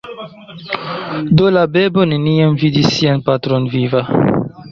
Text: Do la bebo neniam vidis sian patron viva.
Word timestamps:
Do 1.39 1.49
la 1.57 1.65
bebo 1.75 2.07
neniam 2.13 2.57
vidis 2.63 2.89
sian 2.95 3.23
patron 3.29 3.71
viva. 3.77 4.05